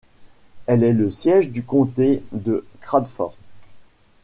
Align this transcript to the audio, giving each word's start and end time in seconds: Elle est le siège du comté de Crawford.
Elle 0.65 0.83
est 0.83 0.93
le 0.93 1.11
siège 1.11 1.51
du 1.51 1.61
comté 1.63 2.23
de 2.31 2.65
Crawford. 2.79 3.35